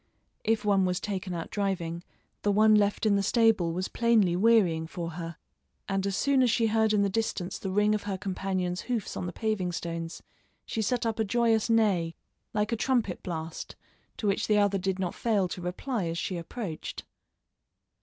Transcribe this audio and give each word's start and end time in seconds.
If 0.43 0.65
one 0.65 0.83
was 0.85 0.99
taken 0.99 1.35
out 1.35 1.51
driving, 1.51 2.03
the 2.41 2.51
one 2.51 2.73
left 2.73 3.05
in 3.05 3.17
the 3.17 3.21
stable 3.21 3.71
was 3.71 3.87
plainly 3.87 4.35
wearying 4.35 4.87
for 4.87 5.11
her, 5.11 5.37
and 5.87 6.07
as 6.07 6.17
soon 6.17 6.41
as 6.41 6.49
she 6.49 6.65
heard 6.65 6.91
in 6.91 7.03
the 7.03 7.07
distance 7.09 7.59
the 7.59 7.69
ring 7.69 7.93
of 7.93 8.01
her 8.09 8.17
companion's 8.17 8.81
hoofs 8.81 9.15
on 9.15 9.27
the 9.27 9.31
paving 9.31 9.71
stones, 9.71 10.23
she 10.65 10.81
set 10.81 11.05
up 11.05 11.19
a 11.19 11.23
joyous 11.23 11.69
neigh, 11.69 12.15
like 12.51 12.71
a 12.71 12.75
trumpet 12.75 13.21
blast, 13.21 13.75
to 14.17 14.25
which 14.25 14.47
the 14.47 14.57
other 14.57 14.79
did 14.79 14.97
not 14.97 15.13
fail 15.13 15.47
to 15.49 15.61
reply 15.61 16.05
as 16.07 16.17
she 16.17 16.35
approached. 16.35 17.03